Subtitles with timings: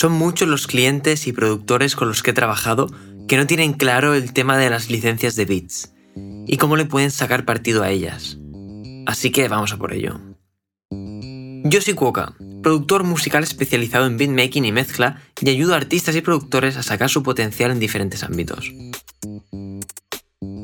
[0.00, 2.86] Son muchos los clientes y productores con los que he trabajado
[3.26, 5.92] que no tienen claro el tema de las licencias de bits
[6.46, 8.38] y cómo le pueden sacar partido a ellas.
[9.06, 10.20] Así que vamos a por ello.
[10.92, 16.20] Yo soy Cuoca, productor musical especializado en beatmaking y mezcla y ayudo a artistas y
[16.20, 18.72] productores a sacar su potencial en diferentes ámbitos.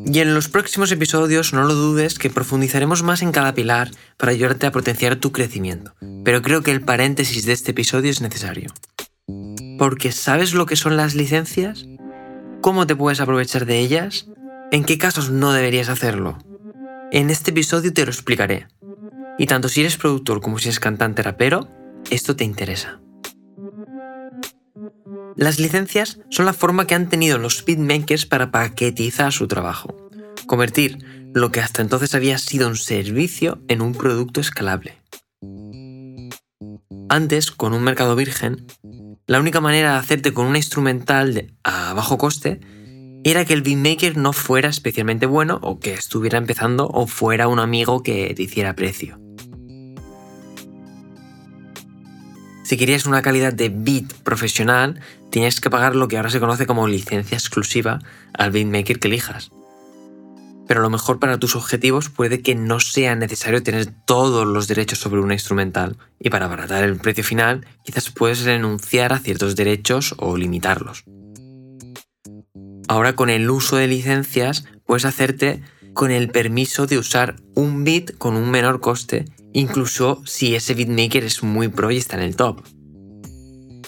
[0.07, 4.31] Y en los próximos episodios no lo dudes que profundizaremos más en cada pilar para
[4.31, 5.93] ayudarte a potenciar tu crecimiento,
[6.25, 8.73] pero creo que el paréntesis de este episodio es necesario.
[9.79, 11.87] Porque ¿sabes lo que son las licencias?
[12.61, 14.29] ¿Cómo te puedes aprovechar de ellas?
[14.71, 16.39] ¿En qué casos no deberías hacerlo?
[17.13, 18.69] En este episodio te lo explicaré.
[19.39, 21.69] Y tanto si eres productor como si eres cantante rapero,
[22.11, 23.01] esto te interesa.
[25.37, 30.09] Las licencias son la forma que han tenido los beatmakers para paquetizar su trabajo,
[30.47, 34.97] convertir lo que hasta entonces había sido un servicio en un producto escalable.
[37.09, 38.67] Antes, con un mercado virgen,
[39.27, 42.61] la única manera de hacerte con una instrumental a bajo coste
[43.25, 47.59] era que el beatmaker no fuera especialmente bueno o que estuviera empezando o fuera un
[47.59, 49.19] amigo que te hiciera precio.
[52.65, 55.01] Si querías una calidad de beat profesional,
[55.31, 58.01] tenías que pagar lo que ahora se conoce como licencia exclusiva
[58.35, 59.51] al beatmaker que elijas.
[60.67, 64.67] Pero a lo mejor para tus objetivos puede que no sea necesario tener todos los
[64.67, 69.57] derechos sobre una instrumental y para abaratar el precio final quizás puedes renunciar a ciertos
[69.57, 71.05] derechos o limitarlos.
[72.89, 75.63] Ahora con el uso de licencias puedes hacerte
[75.93, 81.25] con el permiso de usar un beat con un menor coste, incluso si ese beatmaker
[81.25, 82.63] es muy pro y está en el top.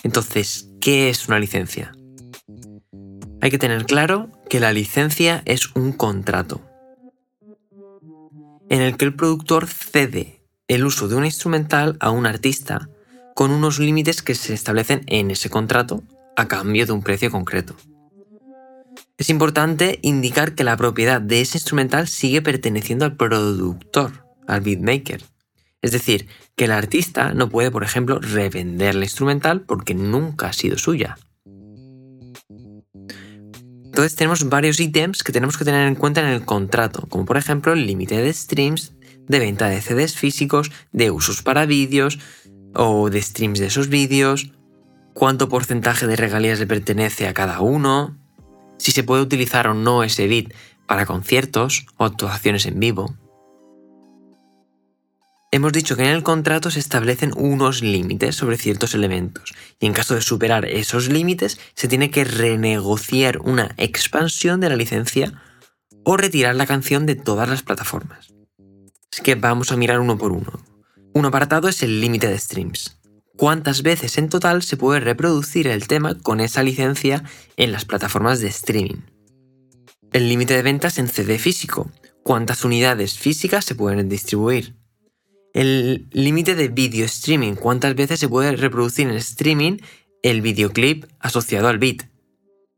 [0.03, 1.93] Entonces, ¿qué es una licencia?
[3.41, 6.66] Hay que tener claro que la licencia es un contrato
[8.69, 12.89] en el que el productor cede el uso de un instrumental a un artista
[13.35, 16.03] con unos límites que se establecen en ese contrato
[16.37, 17.77] a cambio de un precio concreto.
[19.19, 25.23] Es importante indicar que la propiedad de ese instrumental sigue perteneciendo al productor, al beatmaker.
[25.81, 26.27] Es decir,
[26.57, 31.17] que el artista no puede, por ejemplo, revender la instrumental porque nunca ha sido suya.
[33.97, 37.39] Entonces tenemos varios ítems que tenemos que tener en cuenta en el contrato, como por
[37.39, 38.93] ejemplo el límite de streams,
[39.27, 42.19] de venta de CDs físicos, de usos para vídeos
[42.75, 44.53] o de streams de esos vídeos,
[45.15, 48.19] cuánto porcentaje de regalías le pertenece a cada uno,
[48.77, 50.53] si se puede utilizar o no ese bit
[50.87, 53.17] para conciertos o actuaciones en vivo.
[55.53, 59.93] Hemos dicho que en el contrato se establecen unos límites sobre ciertos elementos y en
[59.93, 65.41] caso de superar esos límites se tiene que renegociar una expansión de la licencia
[66.05, 68.35] o retirar la canción de todas las plataformas.
[69.13, 70.65] Así que vamos a mirar uno por uno.
[71.15, 72.99] Un apartado es el límite de streams.
[73.37, 77.23] ¿Cuántas veces en total se puede reproducir el tema con esa licencia
[77.57, 79.03] en las plataformas de streaming?
[80.13, 81.91] El límite de ventas en CD físico.
[82.23, 84.75] ¿Cuántas unidades físicas se pueden distribuir?
[85.57, 89.79] El límite de video streaming, cuántas veces se puede reproducir en streaming
[90.23, 92.03] el videoclip asociado al beat,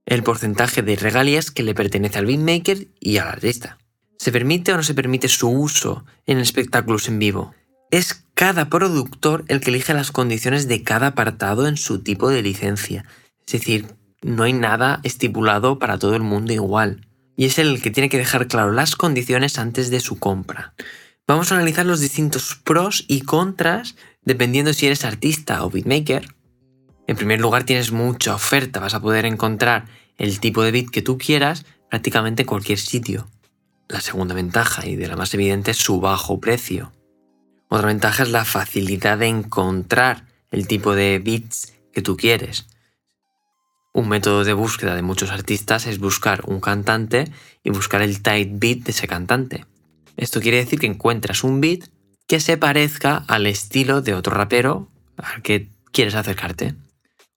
[0.06, 3.78] el porcentaje de regalías que le pertenece al beatmaker y al artista.
[4.16, 7.53] ¿Se permite o no se permite su uso en espectáculos en vivo?
[7.91, 12.43] Es cada productor el que elige las condiciones de cada apartado en su tipo de
[12.43, 13.05] licencia.
[13.45, 13.87] Es decir,
[14.22, 17.09] no hay nada estipulado para todo el mundo igual.
[17.37, 20.75] Y es el que tiene que dejar claro las condiciones antes de su compra.
[21.28, 26.34] Vamos a analizar los distintos pros y contras dependiendo si eres artista o beatmaker.
[27.06, 29.84] En primer lugar tienes mucha oferta, vas a poder encontrar
[30.16, 33.28] el tipo de beat que tú quieras prácticamente en cualquier sitio.
[33.89, 36.93] La segunda ventaja y de la más evidente es su bajo precio.
[37.69, 42.69] Otra ventaja es la facilidad de encontrar el tipo de beats que tú quieres.
[43.93, 47.31] Un método de búsqueda de muchos artistas es buscar un cantante
[47.62, 49.66] y buscar el tight beat de ese cantante.
[50.19, 51.84] Esto quiere decir que encuentras un beat
[52.27, 56.75] que se parezca al estilo de otro rapero al que quieres acercarte.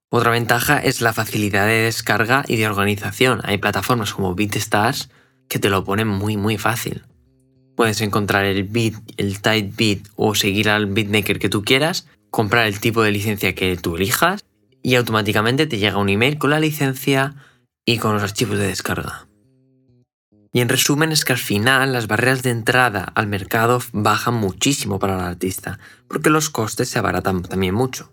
[0.10, 3.40] Otra ventaja es la facilidad de descarga y de organización.
[3.44, 5.10] Hay plataformas como BeatStars
[5.48, 7.04] que te lo ponen muy muy fácil.
[7.76, 12.66] Puedes encontrar el beat, el tight beat o seguir al beatmaker que tú quieras, comprar
[12.66, 14.44] el tipo de licencia que tú elijas
[14.82, 17.36] y automáticamente te llega un email con la licencia
[17.86, 19.28] y con los archivos de descarga.
[20.54, 25.00] Y en resumen es que al final las barreras de entrada al mercado bajan muchísimo
[25.00, 28.12] para el artista, porque los costes se abaratan también mucho.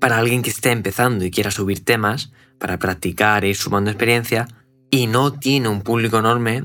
[0.00, 4.48] Para alguien que esté empezando y quiera subir temas, para practicar e ir sumando experiencia,
[4.90, 6.64] y no tiene un público enorme,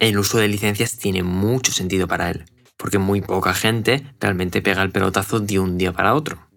[0.00, 2.46] el uso de licencias tiene mucho sentido para él,
[2.76, 6.48] porque muy poca gente realmente pega el pelotazo de un día para otro.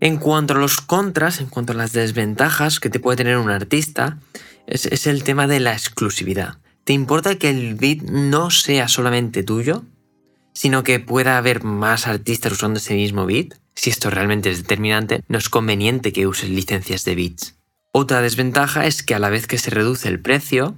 [0.00, 3.50] En cuanto a los contras, en cuanto a las desventajas que te puede tener un
[3.50, 4.20] artista,
[4.68, 6.58] es, es el tema de la exclusividad.
[6.88, 9.84] ¿Te importa que el beat no sea solamente tuyo?
[10.54, 13.56] Sino que pueda haber más artistas usando ese mismo beat.
[13.74, 17.56] Si esto realmente es determinante, no es conveniente que uses licencias de beats.
[17.92, 20.76] Otra desventaja es que a la vez que se reduce el precio,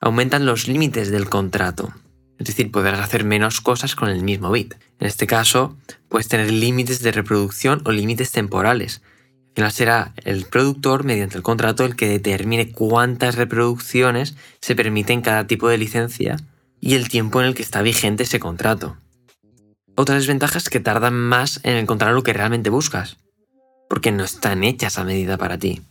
[0.00, 1.92] aumentan los límites del contrato.
[2.38, 4.72] Es decir, podrás hacer menos cosas con el mismo bit.
[5.00, 5.76] En este caso,
[6.08, 9.02] puedes tener límites de reproducción o límites temporales.
[9.52, 15.20] Al final será el productor, mediante el contrato, el que determine cuántas reproducciones se permiten
[15.20, 16.38] cada tipo de licencia
[16.80, 18.96] y el tiempo en el que está vigente ese contrato.
[19.94, 23.18] Otra desventaja es que tardan más en encontrar lo que realmente buscas,
[23.88, 25.82] porque no están hechas a medida para ti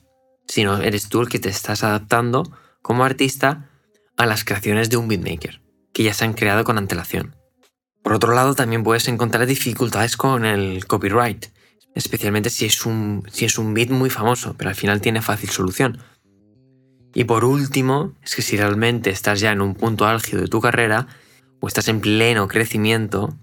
[0.51, 2.43] sino eres tú el que te estás adaptando
[2.81, 3.69] como artista
[4.17, 5.61] a las creaciones de un beatmaker,
[5.93, 7.37] que ya se han creado con antelación.
[8.03, 11.45] Por otro lado, también puedes encontrar dificultades con el copyright,
[11.95, 15.49] especialmente si es un, si es un beat muy famoso, pero al final tiene fácil
[15.49, 15.99] solución.
[17.13, 20.61] Y por último, es que si realmente estás ya en un punto álgido de tu
[20.61, 21.07] carrera,
[21.59, 23.35] o estás en pleno crecimiento,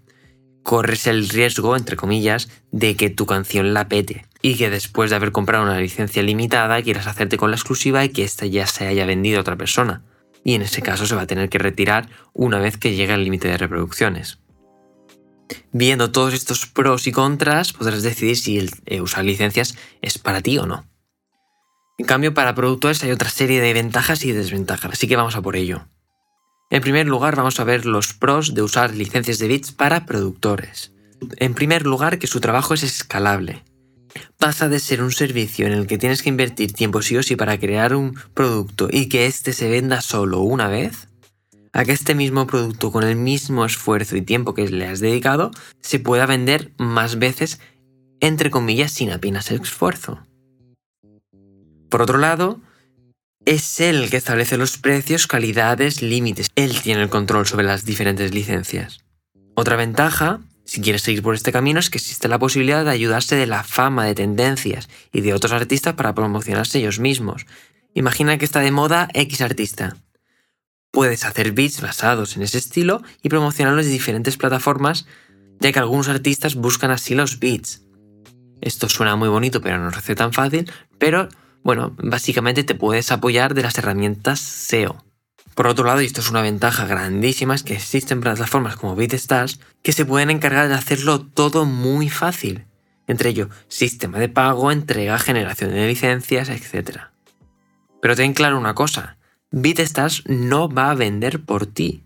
[0.62, 5.16] corres el riesgo, entre comillas, de que tu canción la pete y que después de
[5.16, 8.86] haber comprado una licencia limitada quieras hacerte con la exclusiva y que ésta ya se
[8.86, 10.02] haya vendido a otra persona.
[10.44, 13.24] Y en ese caso se va a tener que retirar una vez que llegue al
[13.24, 14.38] límite de reproducciones.
[15.72, 20.58] Viendo todos estos pros y contras, podrás decidir si eh, usar licencias es para ti
[20.58, 20.86] o no.
[21.98, 25.42] En cambio, para productores hay otra serie de ventajas y desventajas, así que vamos a
[25.42, 25.88] por ello.
[26.70, 30.92] En primer lugar, vamos a ver los pros de usar licencias de bits para productores.
[31.38, 33.64] En primer lugar, que su trabajo es escalable.
[34.38, 37.36] Pasa de ser un servicio en el que tienes que invertir tiempo sí o sí
[37.36, 41.07] para crear un producto y que éste se venda solo una vez,
[41.78, 45.52] a que este mismo producto con el mismo esfuerzo y tiempo que le has dedicado
[45.80, 47.60] se pueda vender más veces,
[48.18, 50.18] entre comillas, sin apenas esfuerzo.
[51.88, 52.60] Por otro lado,
[53.44, 56.48] es él el que establece los precios, calidades, límites.
[56.56, 59.04] Él tiene el control sobre las diferentes licencias.
[59.54, 63.36] Otra ventaja, si quieres seguir por este camino, es que existe la posibilidad de ayudarse
[63.36, 67.46] de la fama, de tendencias y de otros artistas para promocionarse ellos mismos.
[67.94, 69.96] Imagina que está de moda X artista.
[70.90, 75.06] Puedes hacer beats basados en ese estilo y promocionarlos en diferentes plataformas,
[75.60, 77.82] ya que algunos artistas buscan así los beats.
[78.60, 81.28] Esto suena muy bonito, pero no es tan fácil, pero
[81.62, 85.04] bueno, básicamente te puedes apoyar de las herramientas SEO.
[85.54, 89.60] Por otro lado, y esto es una ventaja grandísima, es que existen plataformas como BeatStars
[89.82, 92.66] que se pueden encargar de hacerlo todo muy fácil.
[93.06, 97.00] Entre ellos, sistema de pago, entrega, generación de licencias, etc.
[98.00, 99.17] Pero ten claro una cosa,
[99.50, 102.04] BeatStars no va a vender por ti.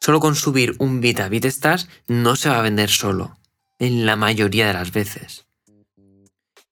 [0.00, 3.38] Solo con subir un beat a BeatStars no se va a vender solo,
[3.78, 5.46] en la mayoría de las veces.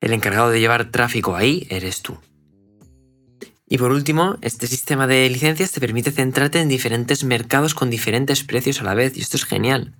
[0.00, 2.18] El encargado de llevar tráfico ahí eres tú.
[3.68, 8.42] Y por último, este sistema de licencias te permite centrarte en diferentes mercados con diferentes
[8.42, 9.94] precios a la vez, y esto es genial.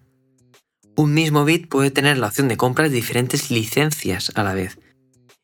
[0.97, 4.79] Un mismo bit puede tener la opción de compra de diferentes licencias a la vez,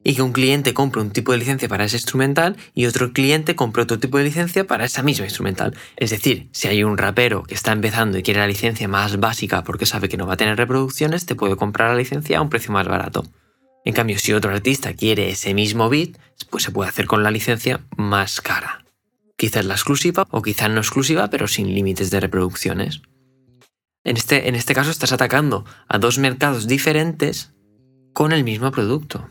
[0.04, 3.56] y que un cliente compre un tipo de licencia para ese instrumental y otro cliente
[3.56, 5.74] compre otro tipo de licencia para esa misma instrumental.
[5.96, 9.64] Es decir, si hay un rapero que está empezando y quiere la licencia más básica
[9.64, 12.50] porque sabe que no va a tener reproducciones, te puede comprar la licencia a un
[12.50, 13.24] precio más barato.
[13.86, 16.18] En cambio, si otro artista quiere ese mismo beat,
[16.50, 18.84] pues se puede hacer con la licencia más cara.
[19.36, 23.02] Quizás la exclusiva o quizás no exclusiva, pero sin límites de reproducciones.
[24.04, 27.52] En este, en este caso estás atacando a dos mercados diferentes
[28.12, 29.28] con el mismo producto.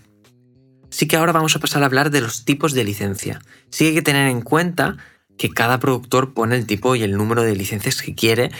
[0.93, 3.41] Así que ahora vamos a pasar a hablar de los tipos de licencia.
[3.69, 4.97] Sí hay que tener en cuenta
[5.37, 8.51] que cada productor pone el tipo y el número de licencias que quiere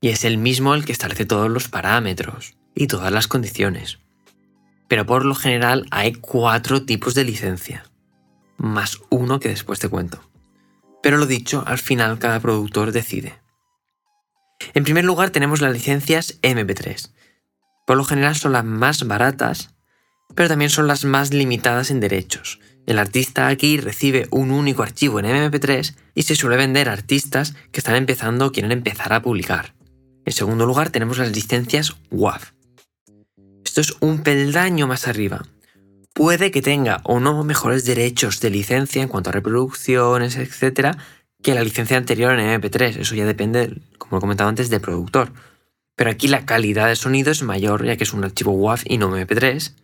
[0.00, 3.98] y es el mismo el que establece todos los parámetros y todas las condiciones
[4.88, 7.84] pero por lo general hay cuatro tipos de licencia,
[8.56, 10.18] más uno que después te cuento.
[11.02, 13.38] Pero lo dicho, al final cada productor decide.
[14.74, 17.12] En primer lugar tenemos las licencias MP3.
[17.86, 19.74] Por lo general son las más baratas,
[20.38, 22.60] pero también son las más limitadas en derechos.
[22.86, 27.56] El artista aquí recibe un único archivo en MP3 y se suele vender a artistas
[27.72, 29.74] que están empezando o quieren empezar a publicar.
[30.24, 32.40] En segundo lugar tenemos las licencias WAV.
[33.64, 35.44] Esto es un peldaño más arriba.
[36.14, 40.96] Puede que tenga o no mejores derechos de licencia en cuanto a reproducciones, etc.,
[41.42, 43.00] que la licencia anterior en MP3.
[43.00, 45.32] Eso ya depende, como he comentado antes, del productor.
[45.96, 48.98] Pero aquí la calidad de sonido es mayor, ya que es un archivo WAV y
[48.98, 49.74] no MP3.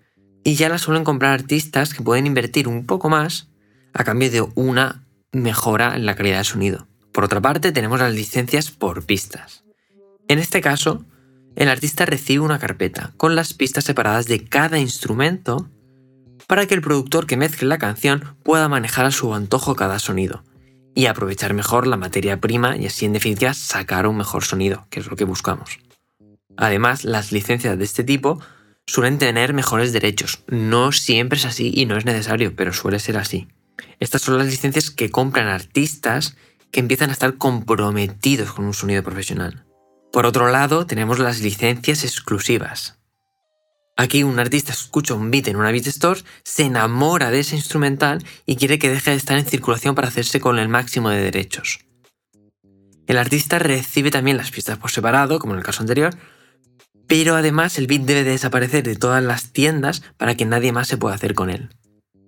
[0.45, 3.49] Y ya la suelen comprar artistas que pueden invertir un poco más
[3.95, 6.87] a cambio de una mejora en la calidad de sonido.
[7.13, 9.65] Por otra parte, tenemos las licencias por pistas.
[10.29, 11.05] En este caso,
[11.57, 15.69] el artista recibe una carpeta con las pistas separadas de cada instrumento
[16.47, 20.45] para que el productor que mezcle la canción pueda manejar a su antojo cada sonido
[20.95, 25.01] y aprovechar mejor la materia prima y así en definitiva sacar un mejor sonido, que
[25.01, 25.79] es lo que buscamos.
[26.57, 28.41] Además, las licencias de este tipo
[28.87, 30.43] suelen tener mejores derechos.
[30.49, 33.49] No siempre es así y no es necesario, pero suele ser así.
[34.01, 36.37] Estas son las licencias que compran artistas
[36.71, 39.65] que empiezan a estar comprometidos con un sonido profesional.
[40.13, 42.99] Por otro lado, tenemos las licencias exclusivas.
[43.97, 48.25] Aquí un artista escucha un beat en una beat store, se enamora de ese instrumental
[48.45, 51.81] y quiere que deje de estar en circulación para hacerse con el máximo de derechos.
[53.07, 56.17] El artista recibe también las pistas por separado, como en el caso anterior,
[57.07, 60.97] pero además el beat debe desaparecer de todas las tiendas para que nadie más se
[60.97, 61.71] pueda hacer con él.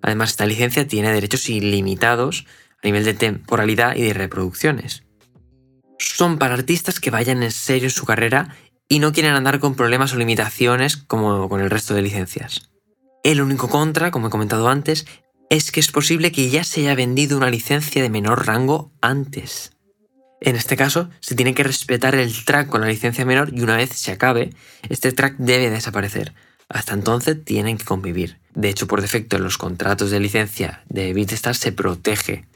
[0.03, 2.47] Además, esta licencia tiene derechos ilimitados
[2.83, 5.03] a nivel de temporalidad y de reproducciones.
[5.99, 8.55] Son para artistas que vayan en serio en su carrera
[8.89, 12.71] y no quieren andar con problemas o limitaciones como con el resto de licencias.
[13.25, 15.07] El único contra, como he comentado antes,
[15.51, 19.76] es que es posible que ya se haya vendido una licencia de menor rango antes.
[20.41, 23.77] En este caso, se tiene que respetar el track con la licencia menor y una
[23.77, 24.53] vez se acabe,
[24.89, 26.35] este track debe desaparecer.
[26.69, 28.39] Hasta entonces tienen que convivir.
[28.55, 32.47] De hecho, por defecto, en los contratos de licencia de BeatStar se protege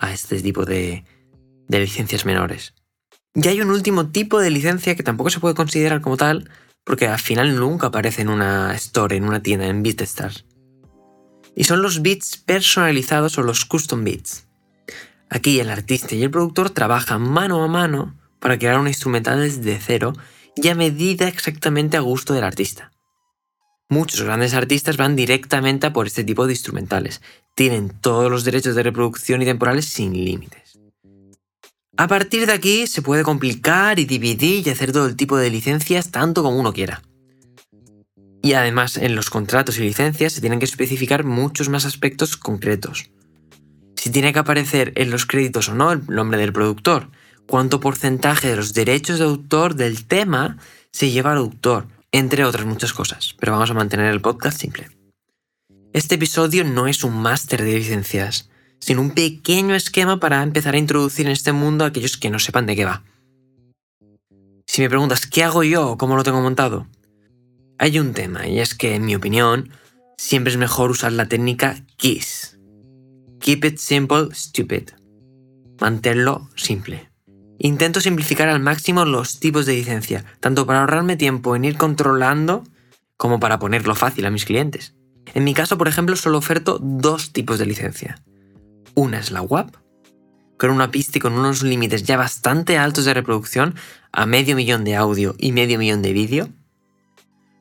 [0.00, 1.04] a este tipo de,
[1.68, 2.74] de licencias menores.
[3.34, 6.50] Y hay un último tipo de licencia que tampoco se puede considerar como tal,
[6.84, 10.44] porque al final nunca aparece en una store, en una tienda, en BeatStars.
[11.54, 14.47] Y son los beats personalizados o los custom beats.
[15.30, 19.78] Aquí el artista y el productor trabajan mano a mano para crear un instrumental desde
[19.78, 20.14] cero
[20.56, 22.92] y a medida exactamente a gusto del artista.
[23.90, 27.22] Muchos grandes artistas van directamente a por este tipo de instrumentales.
[27.54, 30.78] Tienen todos los derechos de reproducción y temporales sin límites.
[31.96, 35.50] A partir de aquí se puede complicar y dividir y hacer todo el tipo de
[35.50, 37.02] licencias tanto como uno quiera.
[38.42, 43.10] Y además en los contratos y licencias se tienen que especificar muchos más aspectos concretos.
[44.08, 47.10] Si tiene que aparecer en los créditos o no el nombre del productor,
[47.46, 50.56] cuánto porcentaje de los derechos de autor del tema
[50.90, 54.88] se lleva al autor, entre otras muchas cosas, pero vamos a mantener el podcast simple.
[55.92, 58.48] Este episodio no es un máster de licencias,
[58.78, 62.38] sino un pequeño esquema para empezar a introducir en este mundo a aquellos que no
[62.38, 63.04] sepan de qué va.
[64.66, 66.86] Si me preguntas qué hago yo o cómo lo tengo montado,
[67.76, 69.68] hay un tema y es que, en mi opinión,
[70.16, 72.57] siempre es mejor usar la técnica KISS.
[73.40, 74.90] Keep it simple, stupid.
[75.80, 77.08] Mantenerlo simple.
[77.58, 82.64] Intento simplificar al máximo los tipos de licencia, tanto para ahorrarme tiempo en ir controlando
[83.16, 84.94] como para ponerlo fácil a mis clientes.
[85.34, 88.22] En mi caso, por ejemplo, solo oferto dos tipos de licencia.
[88.94, 89.74] Una es la WAP,
[90.58, 93.74] con una pista y con unos límites ya bastante altos de reproducción
[94.12, 96.48] a medio millón de audio y medio millón de vídeo.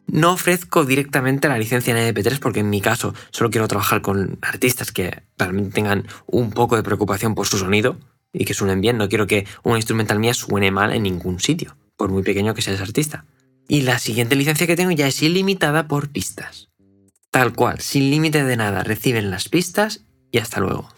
[0.08, 4.40] No ofrezco directamente la licencia en MP3 porque en mi caso solo quiero trabajar con
[4.42, 7.98] artistas que realmente tengan un poco de preocupación por su sonido
[8.34, 8.98] y que suenen bien.
[8.98, 12.62] No quiero que una instrumental mía suene mal en ningún sitio, por muy pequeño que
[12.62, 13.26] sea artista.
[13.68, 16.70] Y la siguiente licencia que tengo ya es ilimitada por pistas.
[17.32, 20.90] Tal cual, sin límite de nada, reciben las pistas y hasta luego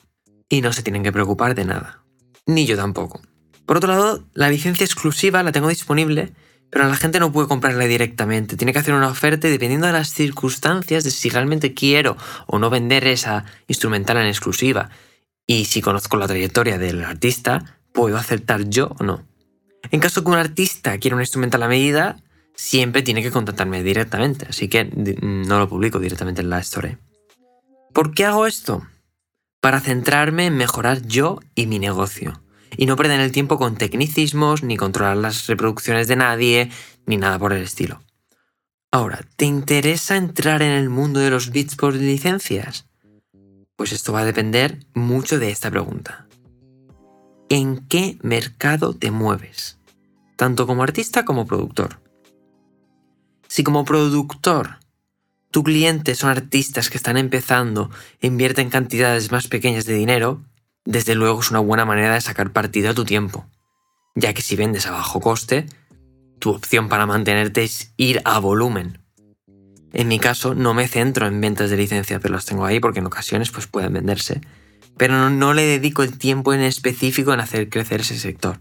[0.50, 2.04] y no se tienen que preocupar de nada.
[2.48, 3.22] Ni yo tampoco.
[3.66, 6.34] Por otro lado, la licencia exclusiva la tengo disponible,
[6.70, 8.58] pero la gente no puede comprarla directamente.
[8.58, 12.60] Tiene que hacer una oferta y dependiendo de las circunstancias de si realmente quiero o
[12.60, 14.90] no vender esa instrumental en exclusiva
[15.46, 19.26] y si conozco la trayectoria del artista, puedo aceptar yo o no.
[19.92, 22.18] En caso que un artista quiera una instrumental a medida,
[22.54, 24.86] siempre tiene que contactarme directamente, así que
[25.22, 26.98] no lo publico directamente en la story.
[27.94, 28.86] ¿Por qué hago esto?
[29.62, 32.42] para centrarme en mejorar yo y mi negocio,
[32.78, 36.72] y no perder el tiempo con tecnicismos, ni controlar las reproducciones de nadie,
[37.06, 38.02] ni nada por el estilo.
[38.92, 42.88] Ahora, ¿te interesa entrar en el mundo de los bits por licencias?
[43.76, 46.28] Pues esto va a depender mucho de esta pregunta.
[47.50, 49.80] ¿En qué mercado te mueves?
[50.36, 52.02] Tanto como artista como productor.
[53.48, 54.80] Si como productor
[55.52, 57.90] tu cliente son artistas que están empezando
[58.22, 60.44] e invierten cantidades más pequeñas de dinero,
[60.86, 63.46] desde luego es una buena manera de sacar partido a tu tiempo,
[64.16, 65.66] ya que si vendes a bajo coste,
[66.40, 69.00] tu opción para mantenerte es ir a volumen.
[69.92, 73.00] En mi caso no me centro en ventas de licencia, pero las tengo ahí porque
[73.00, 74.42] en ocasiones pues pueden venderse,
[74.98, 78.60] pero no, no le dedico el tiempo en específico en hacer crecer ese sector.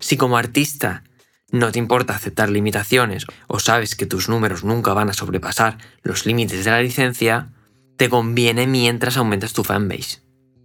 [0.00, 1.04] Si como artista
[1.52, 6.24] no te importa aceptar limitaciones o sabes que tus números nunca van a sobrepasar los
[6.24, 7.50] límites de la licencia,
[7.98, 10.21] te conviene mientras aumentas tu fanbase.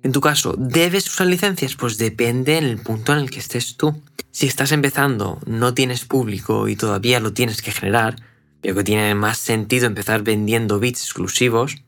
[0.07, 1.75] En tu caso, ¿debes usar licencias?
[1.75, 4.01] Pues depende en el punto en el que estés tú.
[4.31, 8.15] Si estás empezando, no tienes público y todavía lo tienes que generar,
[8.61, 11.83] creo que tiene más sentido empezar vendiendo bits exclusivos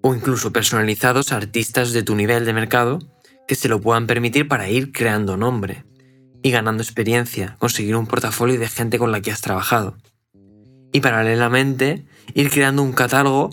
[0.00, 2.98] o incluso personalizados a artistas de tu nivel de mercado
[3.46, 5.84] que se lo puedan permitir para ir creando nombre
[6.42, 9.96] y ganando experiencia, conseguir un portafolio de gente con la que has trabajado.
[10.92, 13.50] Y paralelamente ir creando un catálogo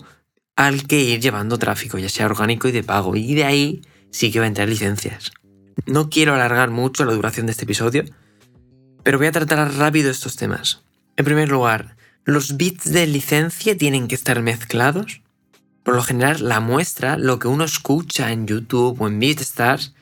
[0.58, 4.32] al que ir llevando tráfico, ya sea orgánico y de pago, y de ahí sí
[4.32, 5.30] que va a entrar licencias.
[5.86, 8.02] No quiero alargar mucho la duración de este episodio,
[9.04, 10.82] pero voy a tratar rápido estos temas.
[11.16, 15.22] En primer lugar, ¿los bits de licencia tienen que estar mezclados?
[15.84, 19.94] Por lo general, la muestra, lo que uno escucha en YouTube o en BeatStars,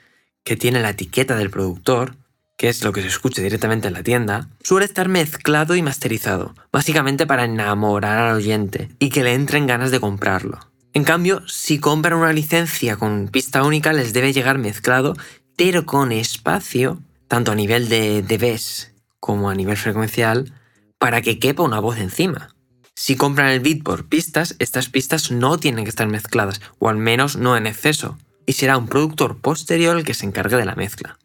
[0.43, 2.17] que tiene la etiqueta del productor,
[2.57, 6.55] que es lo que se escucha directamente en la tienda, suele estar mezclado y masterizado,
[6.73, 10.59] básicamente para enamorar al oyente y que le entren ganas de comprarlo.
[10.95, 15.15] En cambio, si compran una licencia con pista única, les debe llegar mezclado,
[15.55, 20.55] pero con espacio, tanto a nivel de dBs como a nivel frecuencial,
[20.99, 22.55] para que quepa una voz encima.
[22.95, 26.97] Si compran el beat por pistas, estas pistas no tienen que estar mezcladas, o al
[26.97, 30.77] menos no en exceso, y será un productor posterior el que se encargue de la
[30.77, 31.19] mezcla.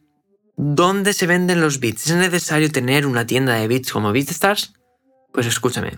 [0.63, 2.05] ¿Dónde se venden los beats?
[2.05, 4.73] ¿Es necesario tener una tienda de beats como BeatStars?
[5.33, 5.97] Pues escúchame.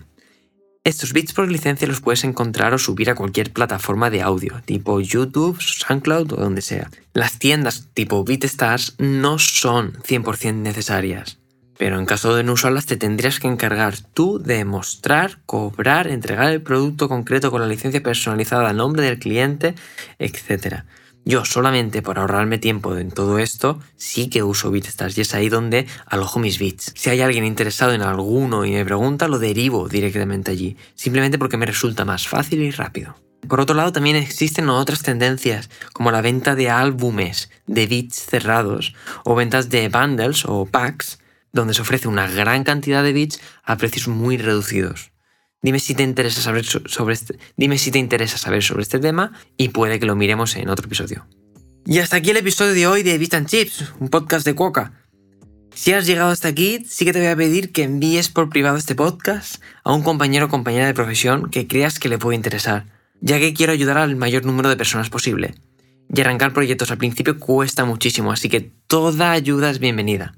[0.84, 5.02] Estos beats por licencia los puedes encontrar o subir a cualquier plataforma de audio, tipo
[5.02, 6.88] YouTube, SoundCloud o donde sea.
[7.12, 11.36] Las tiendas tipo BeatStars no son 100% necesarias.
[11.76, 16.50] Pero en caso de no usarlas te tendrías que encargar tú de mostrar, cobrar, entregar
[16.50, 19.74] el producto concreto con la licencia personalizada a nombre del cliente,
[20.18, 20.84] etc.
[21.26, 25.48] Yo solamente por ahorrarme tiempo en todo esto sí que uso BitStars y es ahí
[25.48, 26.92] donde alojo mis bits.
[26.94, 31.56] Si hay alguien interesado en alguno y me pregunta, lo derivo directamente allí, simplemente porque
[31.56, 33.16] me resulta más fácil y rápido.
[33.48, 38.94] Por otro lado, también existen otras tendencias, como la venta de álbumes de bits cerrados
[39.24, 41.18] o ventas de bundles o packs
[41.52, 45.13] donde se ofrece una gran cantidad de bits a precios muy reducidos.
[45.64, 49.32] Dime si te interesa saber sobre este, dime si te interesa saber sobre este tema
[49.56, 51.26] y puede que lo miremos en otro episodio.
[51.86, 54.92] Y hasta aquí el episodio de hoy de Bits and Chips, un podcast de Cuoca.
[55.74, 58.76] Si has llegado hasta aquí, sí que te voy a pedir que envíes por privado
[58.76, 62.84] este podcast a un compañero o compañera de profesión que creas que le puede interesar,
[63.22, 65.54] ya que quiero ayudar al mayor número de personas posible.
[66.14, 70.36] Y arrancar proyectos al principio cuesta muchísimo, así que toda ayuda es bienvenida.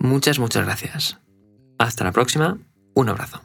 [0.00, 1.18] Muchas, muchas gracias.
[1.78, 2.58] Hasta la próxima.
[2.92, 3.40] Un abrazo.